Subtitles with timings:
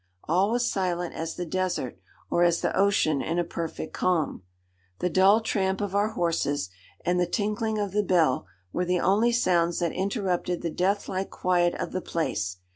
[0.23, 1.99] All was silent as the desert,
[2.31, 4.41] or as the ocean in a perfect calm.
[4.97, 6.71] The dull tramp of our horses,
[7.05, 11.29] and the tinkling of the bell, were the only sounds that interrupted the death like
[11.29, 12.57] quiet of the place.